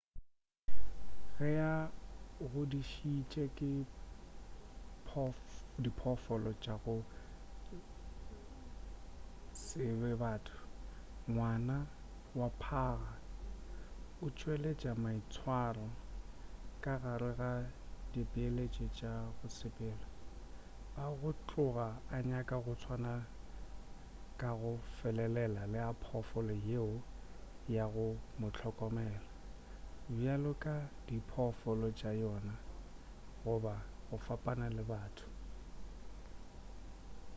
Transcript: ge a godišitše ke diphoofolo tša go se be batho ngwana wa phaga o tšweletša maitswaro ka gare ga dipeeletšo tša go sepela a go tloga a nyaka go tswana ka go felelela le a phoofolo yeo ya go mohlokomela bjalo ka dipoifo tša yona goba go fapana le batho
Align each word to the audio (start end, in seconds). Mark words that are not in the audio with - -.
ge 1.35 1.51
a 1.73 1.75
godišitše 2.53 3.45
ke 3.57 3.69
diphoofolo 5.83 6.51
tša 6.63 6.75
go 6.83 6.95
se 9.63 9.83
be 9.99 10.11
batho 10.21 10.59
ngwana 11.31 11.77
wa 12.39 12.47
phaga 12.61 13.11
o 14.23 14.25
tšweletša 14.37 14.91
maitswaro 15.03 15.87
ka 16.83 16.93
gare 17.03 17.31
ga 17.39 17.51
dipeeletšo 18.13 18.85
tša 18.97 19.13
go 19.35 19.47
sepela 19.57 20.07
a 21.03 21.03
go 21.19 21.29
tloga 21.47 21.89
a 22.15 22.17
nyaka 22.29 22.55
go 22.65 22.73
tswana 22.81 23.13
ka 24.39 24.49
go 24.59 24.71
felelela 24.97 25.63
le 25.71 25.79
a 25.89 25.91
phoofolo 26.03 26.53
yeo 26.67 26.89
ya 27.75 27.85
go 27.93 28.07
mohlokomela 28.41 29.21
bjalo 30.15 30.51
ka 30.63 30.75
dipoifo 31.07 31.71
tša 31.99 32.11
yona 32.21 32.55
goba 33.43 33.75
go 34.07 34.15
fapana 34.25 34.67
le 34.75 34.83
batho 34.91 35.27